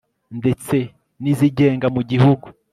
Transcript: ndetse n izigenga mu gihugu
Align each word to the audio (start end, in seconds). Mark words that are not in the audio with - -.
ndetse 0.39 0.75
n 1.21 1.23
izigenga 1.31 1.87
mu 1.95 2.01
gihugu 2.11 2.47